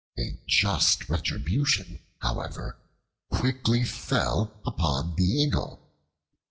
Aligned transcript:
A 0.17 0.39
just 0.47 1.07
retribution, 1.09 1.99
however, 2.21 2.75
quickly 3.29 3.83
fell 3.83 4.51
upon 4.65 5.13
the 5.15 5.23
Eagle. 5.23 5.79